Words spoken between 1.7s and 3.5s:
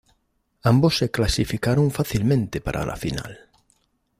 fácilmente para la final.